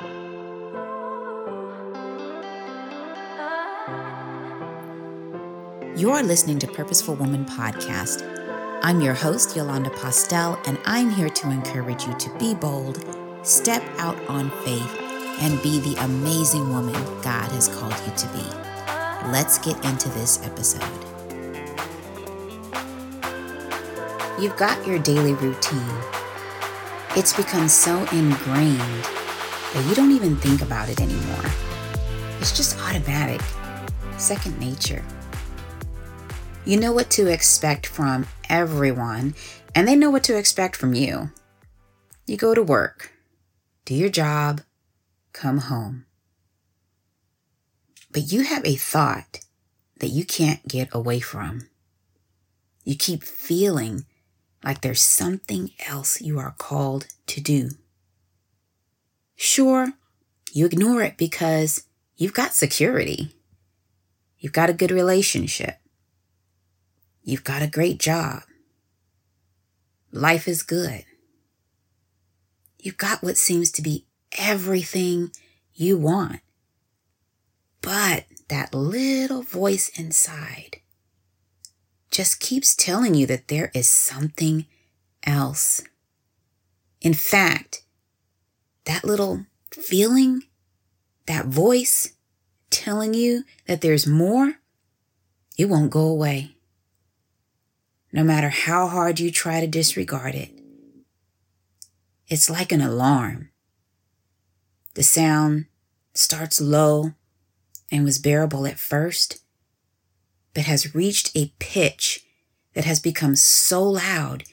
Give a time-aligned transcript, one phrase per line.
[0.00, 0.12] You're
[6.22, 8.22] listening to Purposeful Woman Podcast.
[8.84, 13.04] I'm your host, Yolanda Postel, and I'm here to encourage you to be bold,
[13.42, 15.00] step out on faith,
[15.40, 18.44] and be the amazing woman God has called you to be.
[19.32, 20.84] Let's get into this episode.
[24.40, 25.98] You've got your daily routine.
[27.16, 29.17] It's become so ingrained
[29.74, 31.44] you don't even think about it anymore.
[32.40, 33.40] It's just automatic,
[34.16, 35.04] second nature.
[36.64, 39.34] You know what to expect from everyone,
[39.74, 41.30] and they know what to expect from you.
[42.26, 43.12] You go to work,
[43.84, 44.60] do your job,
[45.32, 46.06] come home.
[48.10, 49.40] But you have a thought
[50.00, 51.68] that you can't get away from.
[52.84, 54.04] You keep feeling
[54.64, 57.70] like there's something else you are called to do.
[59.40, 59.92] Sure,
[60.50, 61.84] you ignore it because
[62.16, 63.36] you've got security.
[64.40, 65.76] You've got a good relationship.
[67.22, 68.42] You've got a great job.
[70.10, 71.04] Life is good.
[72.80, 75.30] You've got what seems to be everything
[75.72, 76.40] you want.
[77.80, 80.78] But that little voice inside
[82.10, 84.66] just keeps telling you that there is something
[85.22, 85.84] else.
[87.00, 87.82] In fact,
[88.88, 90.42] that little feeling,
[91.26, 92.14] that voice
[92.70, 94.54] telling you that there's more,
[95.56, 96.56] it won't go away
[98.12, 100.50] no matter how hard you try to disregard it.
[102.26, 103.50] It's like an alarm.
[104.94, 105.66] The sound
[106.14, 107.12] starts low
[107.92, 109.42] and was bearable at first,
[110.54, 112.24] but has reached a pitch
[112.72, 114.44] that has become so loud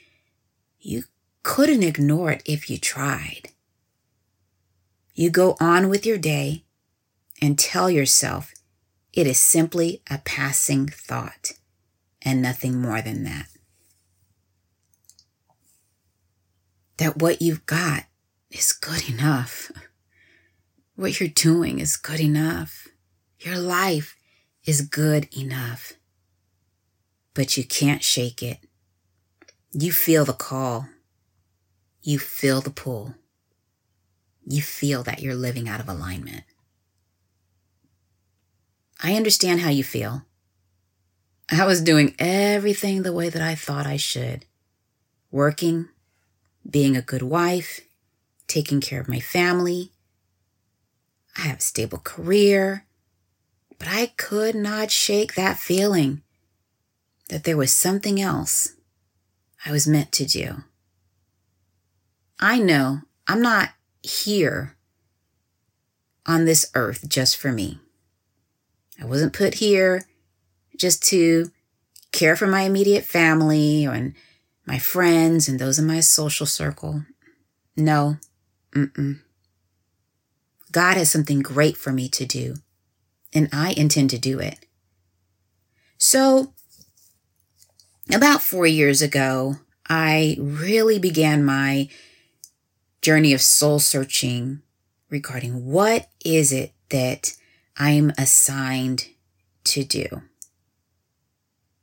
[0.77, 1.05] you
[1.42, 3.55] couldn't ignore it if you tried.
[5.16, 6.66] You go on with your day
[7.41, 8.53] and tell yourself
[9.13, 11.53] it is simply a passing thought
[12.21, 13.48] and nothing more than that.
[16.98, 18.04] That what you've got
[18.52, 19.71] is good enough.
[20.98, 22.87] What you're doing is good enough.
[23.42, 24.15] Your life
[24.65, 25.92] is good enough.
[27.33, 28.59] But you can't shake it.
[29.73, 30.87] You feel the call.
[32.02, 33.15] You feel the pull.
[34.45, 36.44] You feel that you're living out of alignment.
[39.02, 40.23] I understand how you feel.
[41.52, 44.45] I was doing everything the way that I thought I should
[45.32, 45.89] working,
[46.70, 47.82] being a good wife,
[48.48, 49.92] taking care of my family.
[51.38, 52.86] I have a stable career,
[53.78, 56.22] but I could not shake that feeling
[57.28, 58.73] that there was something else
[59.66, 60.64] I was meant to do.
[62.39, 63.72] I know I'm not
[64.05, 64.76] here
[66.26, 67.80] on this earth just for me.
[68.99, 70.05] I wasn't put here
[70.77, 71.52] just to
[72.11, 74.14] care for my immediate family and
[74.66, 77.04] my friends and those in my social circle.
[77.76, 78.17] No,
[78.71, 79.20] mm-mm.
[80.72, 82.55] God has something great for me to do,
[83.33, 84.66] and I intend to do it.
[85.98, 86.54] So,
[88.14, 89.55] about four years ago,
[89.87, 91.89] I really began my
[93.05, 94.64] journey of soul searching
[95.11, 97.38] regarding what is it that
[97.77, 99.10] I'm assigned
[99.66, 100.23] to do.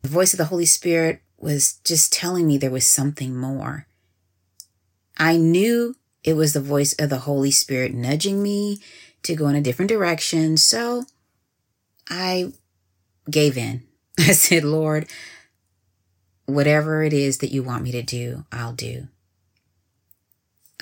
[0.03, 3.87] The voice of the Holy Spirit was just telling me there was something more.
[5.17, 5.95] I knew
[6.25, 8.81] it was the voice of the Holy Spirit nudging me
[9.23, 10.57] to go in a different direction.
[10.57, 11.05] So
[12.11, 12.53] I
[13.31, 13.85] gave in.
[14.19, 15.07] I said, Lord,
[16.47, 19.07] whatever it is that you want me to do, I'll do.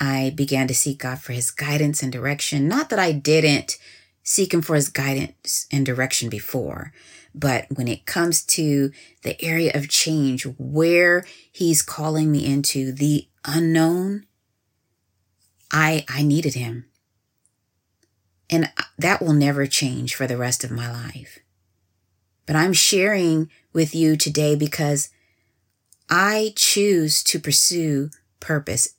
[0.01, 2.67] I began to seek God for his guidance and direction.
[2.67, 3.77] Not that I didn't
[4.23, 6.91] seek him for his guidance and direction before,
[7.35, 8.91] but when it comes to
[9.21, 14.25] the area of change, where he's calling me into the unknown,
[15.71, 16.87] I, I needed him.
[18.49, 21.37] And that will never change for the rest of my life.
[22.47, 25.09] But I'm sharing with you today because
[26.09, 28.09] I choose to pursue
[28.39, 28.95] purpose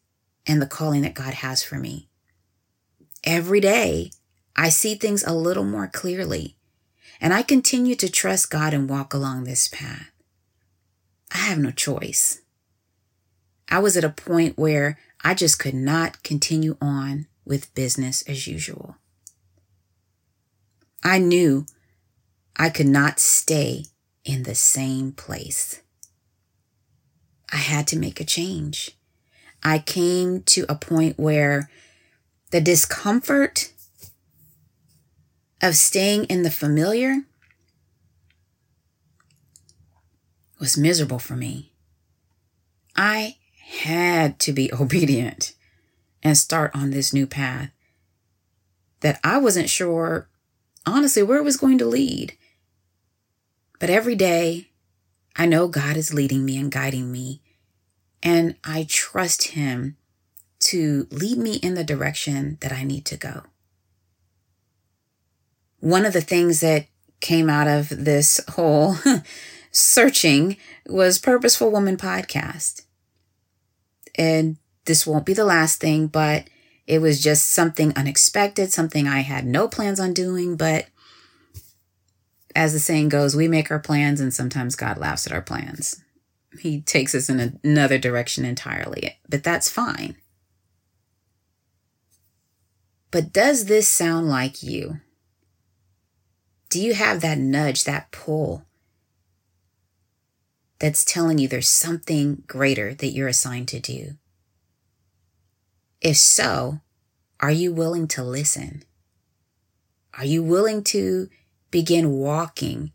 [0.46, 2.08] and the calling that God has for me.
[3.24, 4.10] Every day,
[4.56, 6.56] I see things a little more clearly.
[7.20, 10.10] And I continue to trust God and walk along this path.
[11.32, 12.40] I have no choice.
[13.68, 18.46] I was at a point where I just could not continue on with business as
[18.46, 18.96] usual.
[21.04, 21.66] I knew
[22.56, 23.86] I could not stay
[24.24, 25.80] in the same place.
[27.52, 28.96] I had to make a change.
[29.62, 31.70] I came to a point where
[32.50, 33.72] the discomfort
[35.60, 37.22] of staying in the familiar
[40.58, 41.72] was miserable for me.
[42.96, 43.36] I
[43.80, 45.54] had to be obedient
[46.22, 47.70] and start on this new path
[49.00, 50.28] that I wasn't sure,
[50.86, 52.34] honestly, where it was going to lead.
[53.80, 54.68] But every day,
[55.34, 57.41] I know God is leading me and guiding me,
[58.22, 59.96] and I trust Him
[60.60, 63.42] to lead me in the direction that I need to go.
[65.80, 66.86] One of the things that
[67.20, 68.96] came out of this whole
[69.70, 72.82] searching was Purposeful Woman podcast.
[74.16, 76.48] And this won't be the last thing, but
[76.86, 80.56] it was just something unexpected, something I had no plans on doing.
[80.56, 80.86] But
[82.54, 86.01] as the saying goes, we make our plans, and sometimes God laughs at our plans.
[86.58, 90.16] He takes us in another direction entirely, but that's fine.
[93.10, 95.00] But does this sound like you?
[96.70, 98.64] Do you have that nudge, that pull
[100.78, 104.16] that's telling you there's something greater that you're assigned to do?
[106.00, 106.80] If so,
[107.40, 108.82] are you willing to listen?
[110.18, 111.28] Are you willing to
[111.70, 112.92] begin walking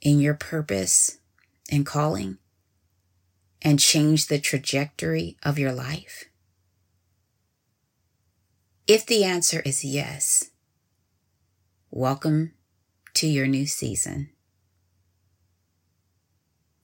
[0.00, 1.18] in your purpose
[1.70, 2.38] and calling
[3.64, 6.26] and change the trajectory of your life?
[8.86, 10.50] If the answer is yes,
[11.90, 12.52] welcome
[13.14, 14.28] to your new season.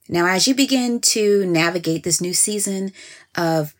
[0.09, 2.91] Now, as you begin to navigate this new season
[3.35, 3.75] of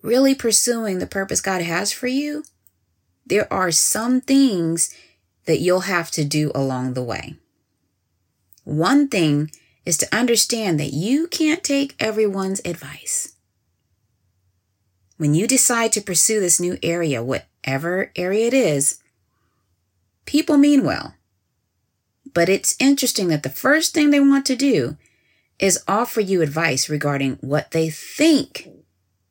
[0.00, 2.44] really pursuing the purpose God has for you,
[3.26, 4.94] there are some things
[5.46, 7.34] that you'll have to do along the way.
[8.64, 9.50] One thing
[9.86, 13.36] is to understand that you can't take everyone's advice.
[15.16, 18.98] When you decide to pursue this new area, whatever area it is,
[20.26, 21.14] people mean well.
[22.34, 24.98] But it's interesting that the first thing they want to do
[25.58, 28.68] is offer you advice regarding what they think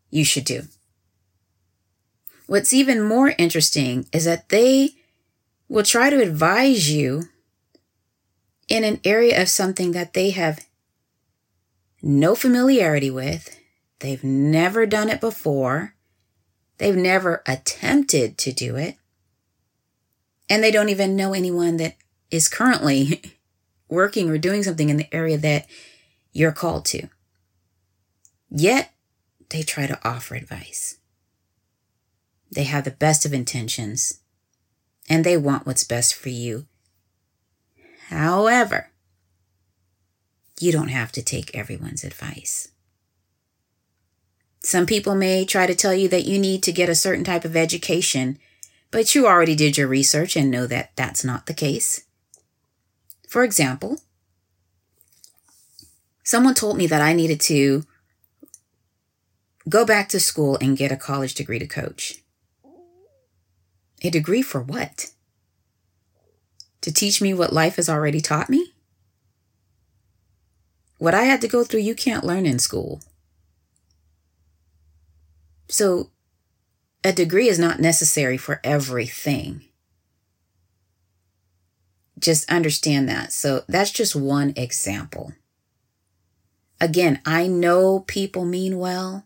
[0.09, 0.63] you should do.
[2.47, 4.91] What's even more interesting is that they
[5.67, 7.23] will try to advise you
[8.67, 10.65] in an area of something that they have
[12.01, 13.59] no familiarity with.
[13.99, 15.95] They've never done it before.
[16.77, 18.95] They've never attempted to do it.
[20.49, 21.95] And they don't even know anyone that
[22.29, 23.21] is currently
[23.89, 25.67] working or doing something in the area that
[26.31, 27.07] you're called to.
[28.49, 28.91] Yet
[29.49, 30.97] they try to offer advice.
[32.51, 34.19] They have the best of intentions
[35.09, 36.67] and they want what's best for you.
[38.09, 38.91] However,
[40.59, 42.69] you don't have to take everyone's advice.
[44.61, 47.45] Some people may try to tell you that you need to get a certain type
[47.45, 48.39] of education,
[48.89, 52.05] but you already did your research and know that that's not the case.
[53.27, 53.99] For example,
[56.23, 57.83] someone told me that I needed to
[59.67, 62.23] go back to school and get a college degree to coach.
[64.01, 65.11] A degree for what?
[66.85, 68.71] To teach me what life has already taught me?
[70.99, 73.01] What I had to go through, you can't learn in school.
[75.67, 76.11] So,
[77.03, 79.63] a degree is not necessary for everything.
[82.19, 83.33] Just understand that.
[83.33, 85.33] So, that's just one example.
[86.79, 89.25] Again, I know people mean well,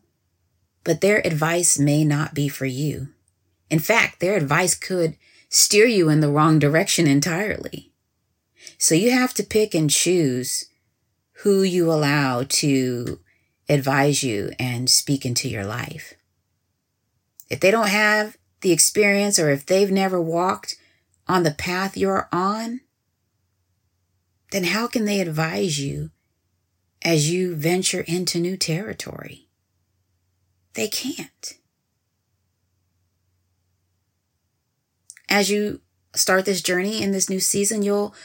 [0.85, 3.09] but their advice may not be for you.
[3.69, 5.17] In fact, their advice could
[5.49, 7.91] steer you in the wrong direction entirely.
[8.77, 10.65] So you have to pick and choose
[11.43, 13.19] who you allow to
[13.67, 16.13] advise you and speak into your life.
[17.49, 20.75] If they don't have the experience or if they've never walked
[21.27, 22.81] on the path you're on,
[24.51, 26.11] then how can they advise you
[27.01, 29.47] as you venture into new territory?
[30.73, 31.58] They can't.
[35.29, 35.81] As you
[36.15, 38.15] start this journey in this new season, you'll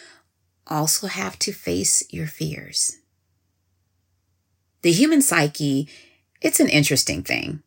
[0.67, 2.99] also have to face your fears.
[4.83, 5.89] The human psyche,
[6.41, 7.63] it's an interesting thing.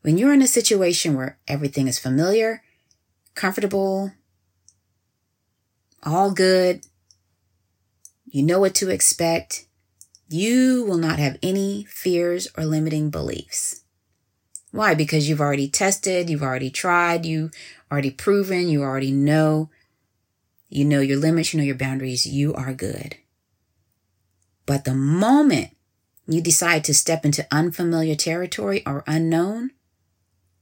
[0.00, 2.62] When you're in a situation where everything is familiar,
[3.34, 4.12] comfortable,
[6.02, 6.86] all good,
[8.24, 9.66] you know what to expect,
[10.28, 13.82] you will not have any fears or limiting beliefs.
[14.70, 14.94] Why?
[14.94, 17.50] Because you've already tested, you've already tried, you
[17.92, 19.68] already proven, you already know.
[20.70, 23.16] You know your limits, you know your boundaries, you are good.
[24.64, 25.76] But the moment
[26.26, 29.72] you decide to step into unfamiliar territory or unknown,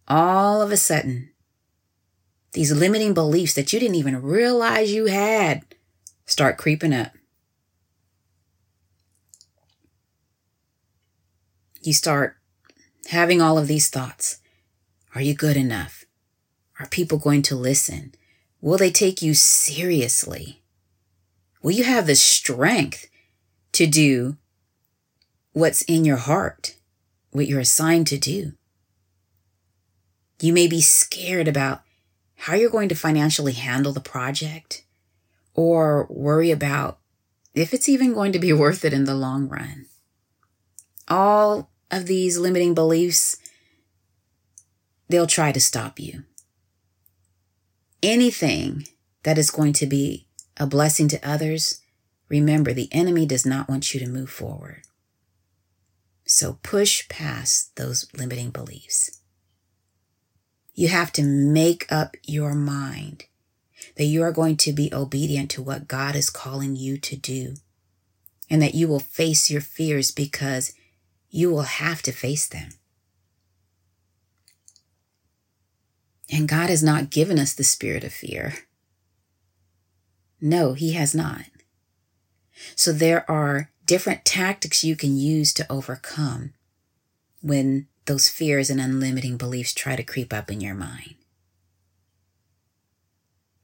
[0.09, 1.31] all of a sudden
[2.53, 5.65] these limiting beliefs that you didn't even realize you had
[6.27, 7.13] start creeping up.
[11.83, 12.37] You start
[13.07, 14.41] having all of these thoughts.
[15.15, 16.00] Are you good enough?
[16.81, 18.15] Are people going to listen?
[18.63, 20.63] Will they take you seriously?
[21.63, 23.07] Will you have the strength
[23.73, 24.39] to do
[25.53, 26.77] what's in your heart,
[27.33, 28.53] what you're assigned to do?
[30.41, 31.83] You may be scared about
[32.35, 34.83] how you're going to financially handle the project
[35.53, 36.99] or worry about
[37.55, 39.85] if it's even going to be worth it in the long run.
[41.09, 43.37] All of these limiting beliefs,
[45.11, 46.25] they'll try to stop you.
[48.03, 48.87] Anything
[49.25, 50.27] that is going to be
[50.57, 51.81] a blessing to others,
[52.29, 54.83] remember the enemy does not want you to move forward.
[56.25, 59.21] So push past those limiting beliefs.
[60.75, 63.25] You have to make up your mind
[63.97, 67.55] that you are going to be obedient to what God is calling you to do
[68.49, 70.73] and that you will face your fears because
[71.29, 72.71] you will have to face them.
[76.33, 78.55] And God has not given us the spirit of fear.
[80.41, 81.47] No, He has not.
[82.77, 86.53] So there are different tactics you can use to overcome
[87.43, 91.17] when those fears and unlimiting beliefs try to creep up in your mind.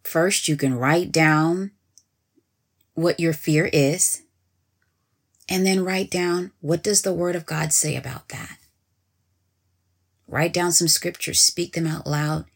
[0.02, 1.73] First, you can write down
[2.94, 4.23] what your fear is,
[5.49, 8.58] and then write down what does the word of God say about that.
[10.26, 12.46] Write down some scriptures, speak them out loud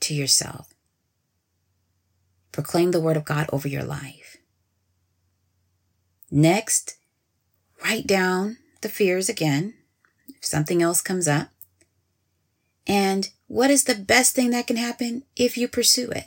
[0.00, 0.74] to yourself.
[2.52, 4.36] Proclaim the word of God over your life.
[6.30, 6.96] Next,
[7.84, 9.74] write down the fears again
[10.28, 11.48] if something else comes up.
[12.86, 16.26] And what is the best thing that can happen if you pursue it?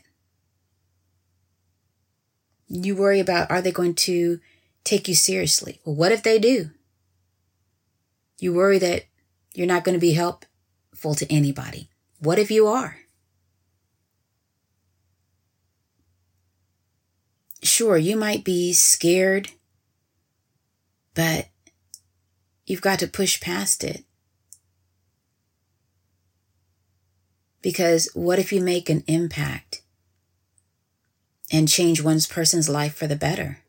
[2.67, 4.39] You worry about are they going to
[4.83, 5.79] take you seriously?
[5.83, 6.71] Well, what if they do?
[8.37, 9.05] You worry that
[9.53, 11.89] you're not going to be helpful to anybody.
[12.19, 12.97] What if you are?
[17.61, 19.51] Sure, you might be scared,
[21.13, 21.49] but
[22.65, 24.05] you've got to push past it.
[27.61, 29.81] Because what if you make an impact
[31.51, 33.59] and change one person's life for the better?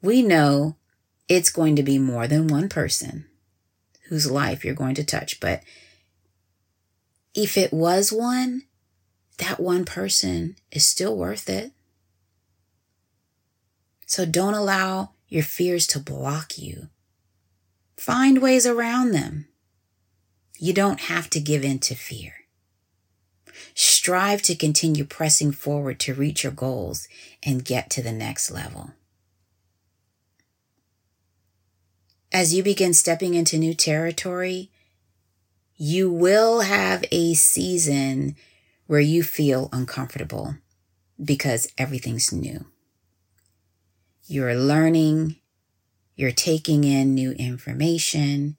[0.00, 0.76] We know
[1.28, 3.26] it's going to be more than one person
[4.08, 5.62] whose life you're going to touch, but
[7.34, 8.62] if it was one,
[9.38, 11.72] that one person is still worth it.
[14.10, 16.88] So don't allow your fears to block you.
[17.96, 19.46] Find ways around them.
[20.58, 22.32] You don't have to give in to fear.
[23.72, 27.06] Strive to continue pressing forward to reach your goals
[27.44, 28.94] and get to the next level.
[32.32, 34.72] As you begin stepping into new territory,
[35.76, 38.34] you will have a season
[38.88, 40.56] where you feel uncomfortable
[41.24, 42.64] because everything's new.
[44.30, 45.38] You're learning,
[46.14, 48.56] you're taking in new information,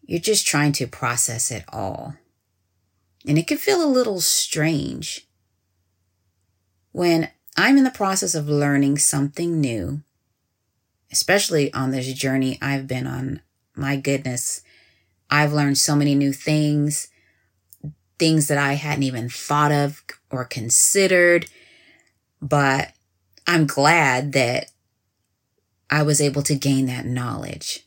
[0.00, 2.14] you're just trying to process it all.
[3.26, 5.28] And it can feel a little strange.
[6.92, 10.00] When I'm in the process of learning something new,
[11.12, 13.42] especially on this journey I've been on,
[13.76, 14.62] my goodness,
[15.28, 17.08] I've learned so many new things,
[18.18, 21.50] things that I hadn't even thought of or considered.
[22.40, 22.94] But
[23.50, 24.70] I'm glad that
[25.90, 27.84] I was able to gain that knowledge.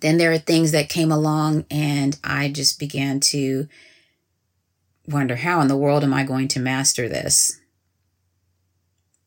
[0.00, 3.68] Then there are things that came along, and I just began to
[5.06, 7.60] wonder how in the world am I going to master this?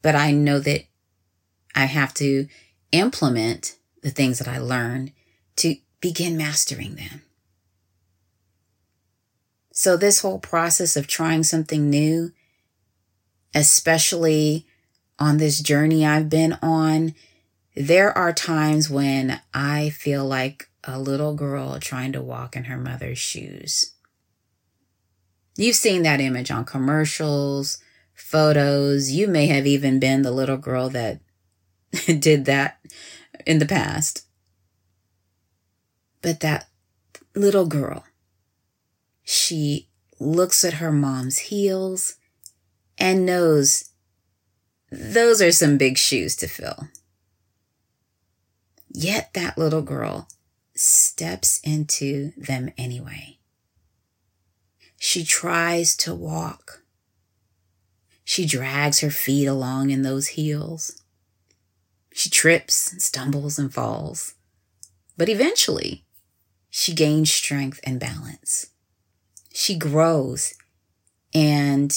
[0.01, 0.85] But I know that
[1.75, 2.47] I have to
[2.91, 5.11] implement the things that I learned
[5.57, 7.21] to begin mastering them.
[9.71, 12.31] So, this whole process of trying something new,
[13.53, 14.65] especially
[15.19, 17.13] on this journey I've been on,
[17.75, 22.77] there are times when I feel like a little girl trying to walk in her
[22.77, 23.93] mother's shoes.
[25.57, 27.77] You've seen that image on commercials,
[28.13, 29.11] photos.
[29.11, 31.19] You may have even been the little girl that
[32.05, 32.79] did that
[33.45, 34.25] in the past.
[36.21, 36.67] But that
[37.35, 38.05] little girl,
[39.23, 39.89] she
[40.19, 42.15] looks at her mom's heels
[43.01, 43.89] and knows
[44.91, 46.87] those are some big shoes to fill.
[48.93, 50.27] Yet that little girl
[50.75, 53.39] steps into them anyway.
[54.99, 56.83] she tries to walk.
[58.23, 61.01] She drags her feet along in those heels.
[62.13, 64.35] She trips and stumbles and falls.
[65.17, 66.05] But eventually,
[66.69, 68.67] she gains strength and balance.
[69.51, 70.53] She grows
[71.33, 71.91] and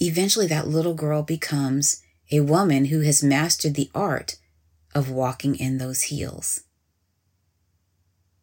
[0.00, 2.02] eventually that little girl becomes
[2.32, 4.36] a woman who has mastered the art
[4.94, 6.62] of walking in those heels.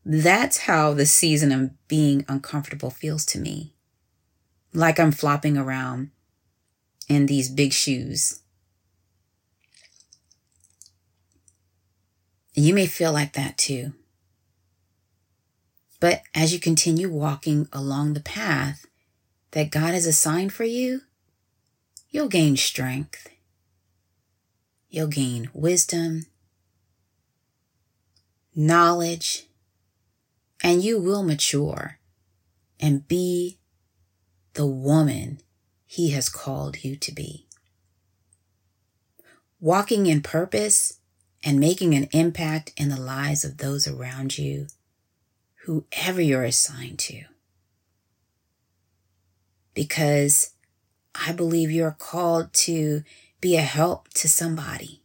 [0.06, 3.74] That's how the season of being uncomfortable feels to me.
[4.74, 6.12] Like I'm flopping around
[7.10, 8.42] in these big shoes.
[12.54, 13.94] You may feel like that too.
[16.00, 18.86] But as you continue walking along the path
[19.52, 21.02] that God has assigned for you,
[22.10, 23.30] you'll gain strength.
[24.90, 26.26] You'll gain wisdom,
[28.56, 29.48] knowledge,
[30.64, 32.00] and you will mature
[32.80, 33.60] and be
[34.54, 35.42] the woman
[35.86, 37.48] He has called you to be.
[39.60, 41.00] Walking in purpose
[41.44, 44.68] and making an impact in the lives of those around you,
[45.66, 47.24] whoever you're assigned to.
[49.74, 50.52] Because
[51.26, 53.04] I believe you're called to
[53.42, 55.02] be a help to somebody.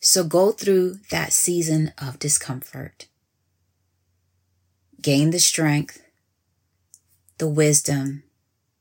[0.00, 3.08] So go through that season of discomfort
[5.00, 6.02] gain the strength,
[7.38, 8.24] the wisdom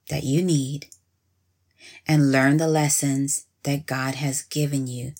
[0.10, 0.88] that you need,
[2.08, 5.14] and learn the lessons that God has given you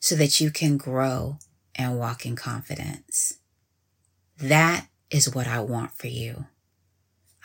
[0.00, 1.38] so that you can grow
[1.74, 3.38] and walk in confidence.
[4.38, 6.46] That is what I want for you.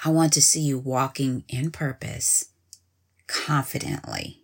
[0.03, 2.46] I want to see you walking in purpose
[3.27, 4.44] confidently.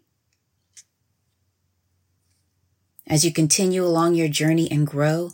[3.08, 5.32] As you continue along your journey and grow,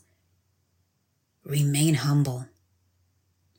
[1.44, 2.46] remain humble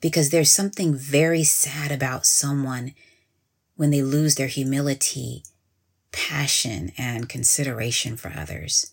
[0.01, 2.95] because there's something very sad about someone
[3.75, 5.43] when they lose their humility,
[6.13, 8.93] passion, and consideration for others.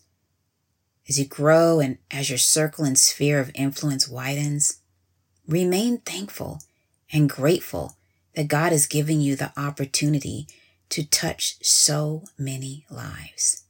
[1.08, 4.80] As you grow and as your circle and sphere of influence widens,
[5.46, 6.60] remain thankful
[7.12, 7.96] and grateful
[8.34, 10.46] that God has given you the opportunity
[10.90, 13.64] to touch so many lives.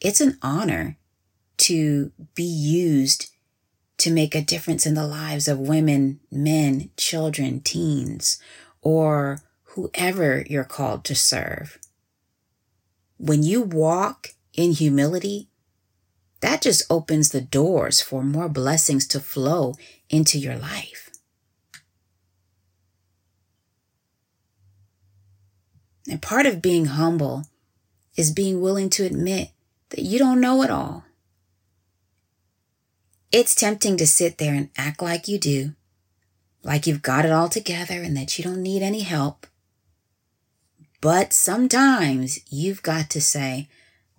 [0.00, 0.96] It's an honor
[1.58, 3.30] to be used
[3.98, 8.40] to make a difference in the lives of women, men, children, teens,
[8.80, 11.78] or whoever you're called to serve.
[13.16, 15.48] When you walk in humility,
[16.40, 19.76] that just opens the doors for more blessings to flow
[20.10, 21.11] into your life.
[26.08, 27.44] And part of being humble
[28.16, 29.50] is being willing to admit
[29.90, 31.04] that you don't know it all.
[33.30, 35.72] It's tempting to sit there and act like you do,
[36.62, 39.46] like you've got it all together and that you don't need any help.
[41.00, 43.68] But sometimes you've got to say,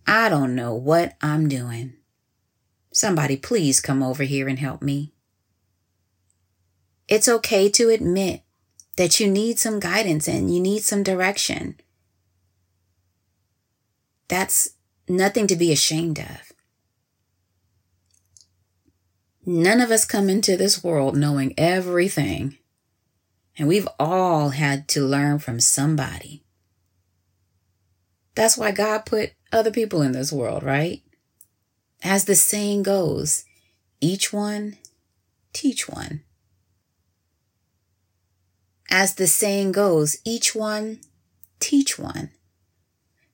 [0.08, 1.94] I don't know what I'm doing.
[2.92, 5.14] Somebody please come over here and help me.
[7.08, 8.42] It's okay to admit
[8.98, 11.80] that you need some guidance and you need some direction.
[14.28, 14.70] That's
[15.08, 16.52] nothing to be ashamed of.
[19.46, 22.58] None of us come into this world knowing everything.
[23.58, 26.44] And we've all had to learn from somebody.
[28.36, 31.04] That's why God put other people in this world, right?
[32.02, 33.46] As the saying goes,
[34.02, 34.78] each one
[35.54, 36.24] teach one.
[38.96, 41.00] As the saying goes, each one
[41.60, 42.30] teach one.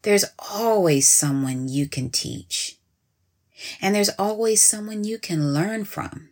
[0.04, 2.78] There's always someone you can teach.
[3.82, 6.30] And there's always someone you can learn from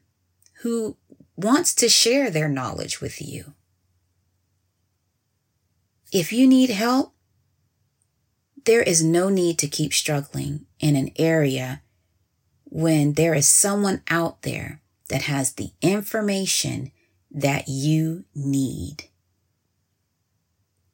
[0.62, 0.96] who
[1.36, 3.54] wants to share their knowledge with you.
[6.14, 7.14] If you need help,
[8.64, 11.82] there is no need to keep struggling in an area
[12.64, 16.94] when there is someone out there that has the information
[17.30, 19.10] that you need.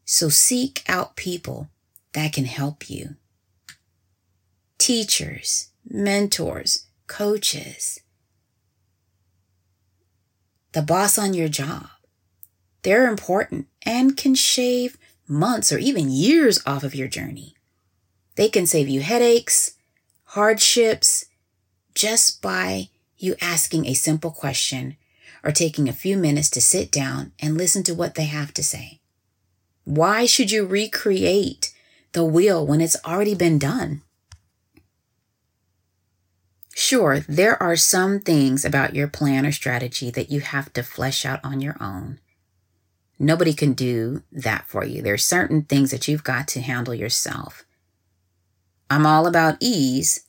[0.05, 1.69] So seek out people
[2.13, 3.15] that can help you.
[4.77, 7.99] Teachers, mentors, coaches,
[10.73, 11.87] the boss on your job.
[12.81, 17.55] They're important and can shave months or even years off of your journey.
[18.35, 19.75] They can save you headaches,
[20.25, 21.25] hardships,
[21.93, 24.97] just by you asking a simple question
[25.43, 28.63] or taking a few minutes to sit down and listen to what they have to
[28.63, 28.99] say.
[29.85, 31.73] Why should you recreate
[32.13, 34.01] the wheel when it's already been done?
[36.75, 41.25] Sure, there are some things about your plan or strategy that you have to flesh
[41.25, 42.19] out on your own.
[43.19, 45.01] Nobody can do that for you.
[45.01, 47.63] There are certain things that you've got to handle yourself.
[48.89, 50.25] I'm all about ease.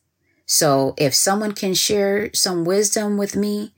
[0.46, 3.72] So if someone can share some wisdom with me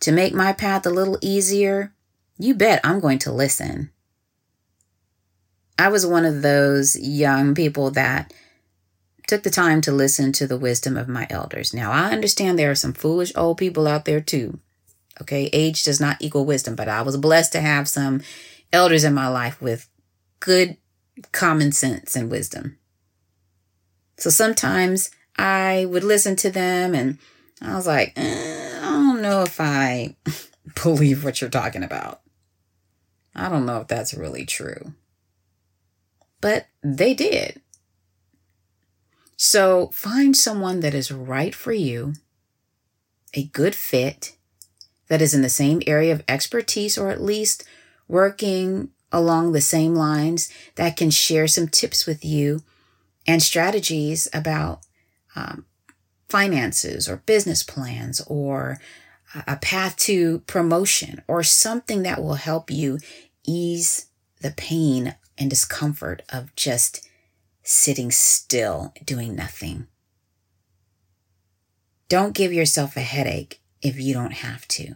[0.00, 1.92] to make my path a little easier,
[2.38, 3.90] you bet I'm going to listen.
[5.78, 8.32] I was one of those young people that
[9.26, 11.74] took the time to listen to the wisdom of my elders.
[11.74, 14.60] Now, I understand there are some foolish old people out there too.
[15.20, 18.22] Okay, age does not equal wisdom, but I was blessed to have some
[18.72, 19.88] elders in my life with
[20.40, 20.76] good
[21.32, 22.78] common sense and wisdom.
[24.18, 27.18] So sometimes I would listen to them and
[27.60, 30.16] I was like, eh, I don't know if I
[30.82, 32.20] believe what you're talking about.
[33.34, 34.94] I don't know if that's really true.
[36.40, 37.60] But they did.
[39.36, 42.14] So find someone that is right for you,
[43.34, 44.36] a good fit,
[45.08, 47.64] that is in the same area of expertise or at least
[48.08, 52.62] working along the same lines that can share some tips with you
[53.26, 54.80] and strategies about
[55.34, 55.64] um,
[56.28, 58.80] finances or business plans or
[59.46, 62.98] a path to promotion or something that will help you
[63.44, 64.06] ease
[64.40, 67.08] the pain and discomfort of just
[67.62, 69.86] sitting still, doing nothing.
[72.08, 74.94] Don't give yourself a headache if you don't have to.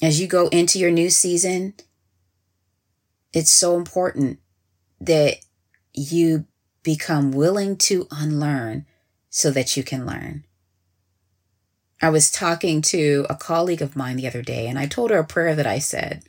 [0.00, 1.74] As you go into your new season,
[3.32, 4.38] it's so important
[5.00, 5.36] that
[5.92, 6.46] you
[6.82, 8.86] become willing to unlearn
[9.30, 10.44] so that you can learn.
[12.00, 15.18] I was talking to a colleague of mine the other day, and I told her
[15.18, 16.22] a prayer that I said.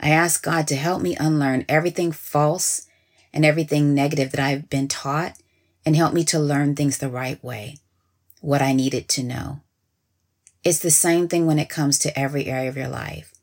[0.00, 2.86] I asked God to help me unlearn everything false
[3.32, 5.36] and everything negative that I've been taught
[5.84, 7.76] and help me to learn things the right way,
[8.40, 9.60] what I needed to know.
[10.64, 13.34] It's the same thing when it comes to every area of your life.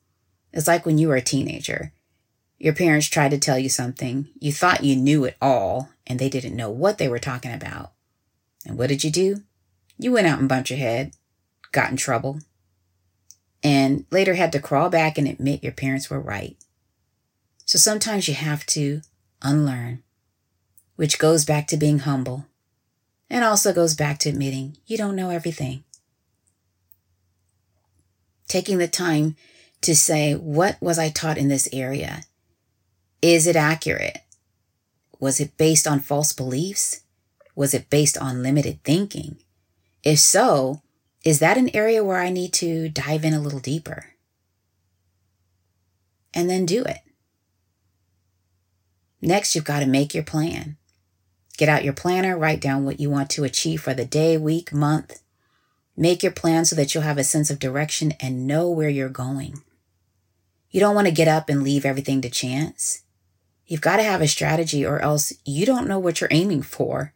[0.52, 1.94] It's like when you were a teenager.
[2.58, 6.30] Your parents tried to tell you something, you thought you knew it all, and they
[6.30, 7.92] didn't know what they were talking about.
[8.66, 9.44] And what did you do?
[10.00, 11.14] You went out and bumped your head,
[11.72, 12.40] got in trouble,
[13.64, 16.58] and later had to crawl back and admit your parents were right.
[17.66, 19.02] So sometimes you have to
[19.42, 20.04] unlearn,
[20.96, 22.46] which goes back to being humble
[23.30, 25.84] and also goes back to admitting you don't know everything.
[28.48, 29.36] Taking the time
[29.82, 32.24] to say, what was I taught in this area?
[33.22, 34.20] Is it accurate?
[35.20, 37.02] Was it based on false beliefs?
[37.56, 39.38] Was it based on limited thinking?
[40.04, 40.84] If so,
[41.28, 44.14] is that an area where I need to dive in a little deeper?
[46.34, 47.00] And then do it.
[49.22, 50.78] Next, you've got to make your plan.
[51.58, 54.72] Get out your planner, write down what you want to achieve for the day, week,
[54.72, 55.22] month.
[55.98, 59.10] Make your plan so that you'll have a sense of direction and know where you're
[59.10, 59.62] going.
[60.72, 63.02] You don't want to get up and leave everything to chance.
[63.66, 67.14] You've got to have a strategy or else you don't know what you're aiming for.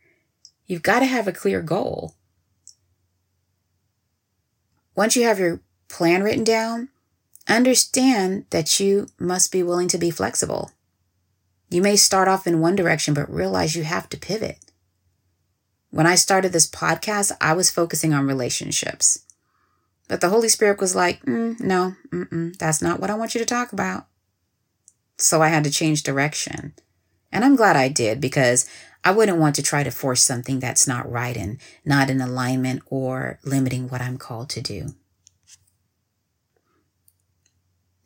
[0.65, 2.17] You've got to have a clear goal.
[5.01, 5.59] Once you have your
[5.89, 6.87] plan written down,
[7.49, 10.69] understand that you must be willing to be flexible.
[11.71, 14.59] You may start off in one direction, but realize you have to pivot.
[15.89, 19.25] When I started this podcast, I was focusing on relationships.
[20.07, 21.95] But the Holy Spirit was like, mm, no,
[22.59, 24.05] that's not what I want you to talk about.
[25.17, 26.75] So I had to change direction.
[27.32, 28.70] And I'm glad I did because
[29.04, 32.84] I wouldn't want to try to force something that's not right and not in alignment
[32.86, 34.89] or limiting what I'm called to do.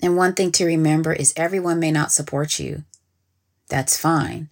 [0.01, 2.83] And one thing to remember is everyone may not support you
[3.67, 4.49] that's fine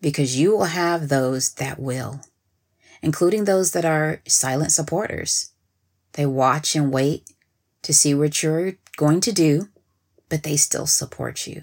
[0.00, 2.20] because you will have those that will,
[3.02, 5.50] including those that are silent supporters.
[6.12, 7.30] They watch and wait
[7.82, 9.68] to see what you're going to do,
[10.28, 11.62] but they still support you.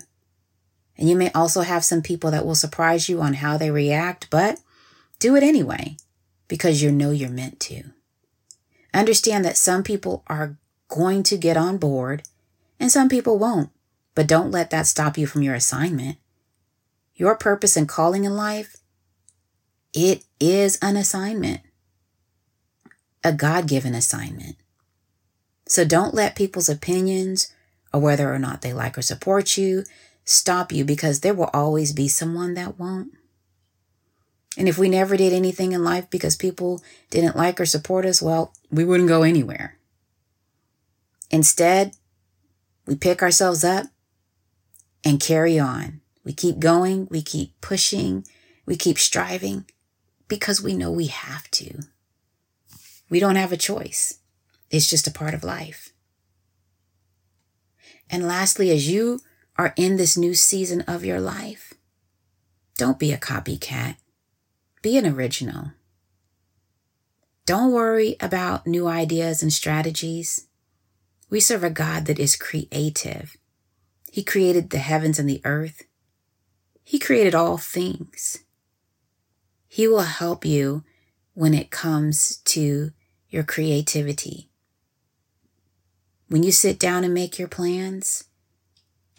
[0.98, 4.30] And you may also have some people that will surprise you on how they react,
[4.30, 4.60] but
[5.20, 5.98] do it anyway
[6.48, 7.84] because you know you're meant to.
[8.94, 12.24] Understand that some people are going to get on board
[12.80, 13.70] and some people won't,
[14.14, 16.18] but don't let that stop you from your assignment
[17.16, 18.78] your purpose and calling in life,
[19.94, 21.62] it is an assignment,
[23.24, 24.58] a God given assignment.
[25.68, 27.54] So don't let people's opinions
[27.94, 29.84] or whether or not they like or support you
[30.26, 33.14] stop you because there will always be someone that won't.
[34.58, 38.22] And if we never did anything in life because people didn't like or support us,
[38.22, 39.78] well, we wouldn't go anywhere.
[41.32, 41.96] Instead,
[42.86, 43.88] we pick ourselves up
[45.04, 46.02] and carry on.
[46.24, 48.26] We keep going, we keep pushing,
[48.66, 49.66] we keep striving
[50.28, 51.80] because we know we have to.
[53.10, 54.20] We don't have a choice.
[54.70, 55.92] It's just a part of life.
[58.10, 59.22] And lastly, as you
[59.58, 61.74] are in this new season of your life,
[62.78, 63.98] don't be a copycat.
[64.82, 65.72] Be an original.
[67.46, 70.48] Don't worry about new ideas and strategies.
[71.30, 73.38] We serve a God that is creative.
[74.12, 75.84] He created the heavens and the earth.
[76.84, 78.40] He created all things.
[79.68, 80.84] He will help you
[81.34, 82.92] when it comes to
[83.30, 84.50] your creativity.
[86.28, 88.26] When you sit down and make your plans,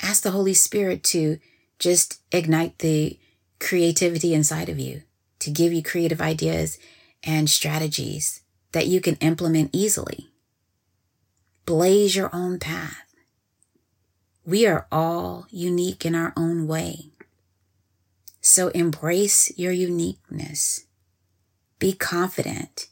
[0.04, 1.38] ask the Holy Spirit to
[1.78, 3.18] just ignite the
[3.58, 5.02] creativity inside of you,
[5.38, 6.78] to give you creative ideas
[7.22, 10.28] and strategies that you can implement easily.
[11.64, 13.14] Blaze your own path.
[14.44, 17.10] We are all unique in our own way.
[18.42, 20.84] So embrace your uniqueness.
[21.78, 22.88] Be confident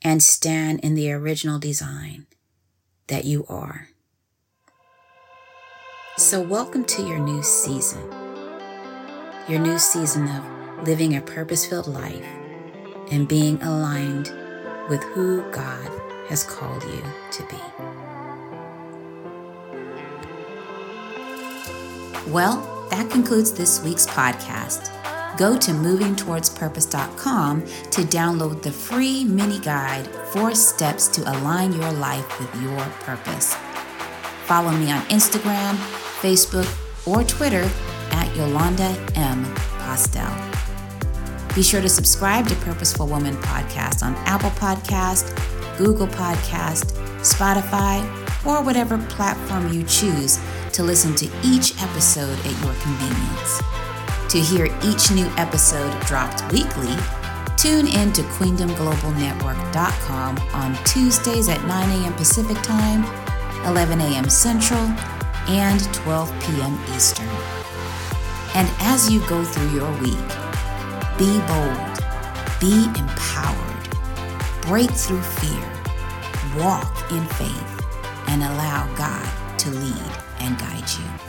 [0.00, 2.26] and stand in the original design
[3.08, 3.88] that you are.
[6.18, 8.02] So, welcome to your new season.
[9.46, 10.44] Your new season of
[10.84, 12.26] living a purpose filled life
[13.12, 14.32] and being aligned
[14.90, 15.88] with who God
[16.28, 17.60] has called you to be.
[22.32, 24.90] Well, that concludes this week's podcast
[25.38, 32.40] go to movingtowardspurpose.com to download the free mini guide, Four Steps to Align Your Life
[32.40, 33.54] with Your Purpose.
[34.46, 35.76] Follow me on Instagram,
[36.20, 36.68] Facebook,
[37.06, 37.66] or Twitter
[38.12, 39.46] at Yolanda M.
[39.78, 40.30] Postel.
[41.54, 45.32] Be sure to subscribe to Purposeful Woman Podcast on Apple Podcast,
[45.78, 48.02] Google Podcast, Spotify,
[48.46, 50.38] or whatever platform you choose
[50.72, 53.62] to listen to each episode at your convenience.
[54.28, 56.94] To hear each new episode dropped weekly,
[57.56, 62.12] tune in to queendomglobalnetwork.com on Tuesdays at 9 a.m.
[62.14, 63.04] Pacific Time,
[63.66, 64.28] 11 a.m.
[64.28, 64.86] Central,
[65.48, 66.78] and 12 p.m.
[66.94, 67.28] Eastern.
[68.54, 70.28] And as you go through your week,
[71.18, 71.98] be bold,
[72.60, 73.88] be empowered,
[74.62, 75.72] break through fear,
[76.56, 77.86] walk in faith,
[78.28, 81.27] and allow God to lead and guide you.